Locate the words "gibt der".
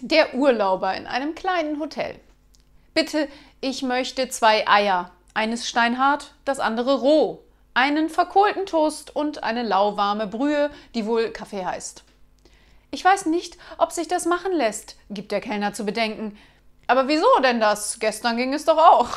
15.10-15.40